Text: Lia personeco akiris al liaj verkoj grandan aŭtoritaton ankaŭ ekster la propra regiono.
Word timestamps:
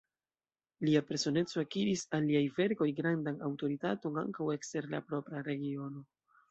Lia 0.87 1.01
personeco 1.09 1.61
akiris 1.63 2.05
al 2.19 2.25
liaj 2.31 2.43
verkoj 2.57 2.89
grandan 3.03 3.39
aŭtoritaton 3.51 4.21
ankaŭ 4.27 4.53
ekster 4.59 4.93
la 4.97 5.07
propra 5.13 5.49
regiono. 5.53 6.09